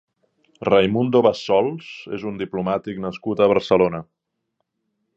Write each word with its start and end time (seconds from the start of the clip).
Raimundo 0.69 1.21
Bassols 1.27 1.91
és 2.19 2.27
un 2.31 2.41
diplomàtic 2.41 3.05
nascut 3.07 3.45
a 3.47 3.51
Barcelona. 3.55 4.05